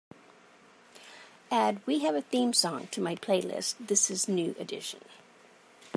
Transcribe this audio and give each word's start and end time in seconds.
Add 1.51 1.85
we 1.85 1.99
have 1.99 2.15
a 2.15 2.23
theme 2.23 2.53
song 2.53 2.87
to 2.87 2.99
my 2.99 3.13
playlist 3.15 3.75
This 3.87 4.09
Is 4.09 4.27
New 4.27 4.55
Edition 4.57 5.01